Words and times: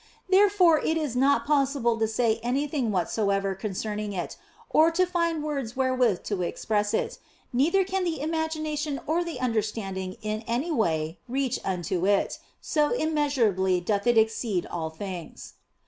Therefore 0.29 0.79
is 0.79 1.15
it 1.15 1.19
not 1.19 1.45
possible 1.45 1.99
to 1.99 2.07
say 2.07 2.39
anything 2.41 2.91
whatsoever 2.91 3.53
concerning 3.53 4.13
it, 4.13 4.35
or 4.71 4.89
to 4.89 5.05
find 5.05 5.43
words 5.43 5.75
wherewith 5.77 6.23
to 6.23 6.41
express 6.41 6.91
it; 6.91 7.19
neither 7.53 7.83
can 7.83 8.03
the 8.03 8.19
imagination 8.19 8.99
or 9.05 9.23
the 9.23 9.39
understanding 9.39 10.17
in 10.23 10.43
any 10.47 10.71
way 10.71 11.19
reach 11.27 11.59
unto 11.63 12.07
it, 12.07 12.39
so 12.59 12.89
immeasurably 12.89 13.79
doth 13.79 14.07
it 14.07 14.17
exceed 14.17 14.65
all 14.65 14.89
things. 14.89 15.53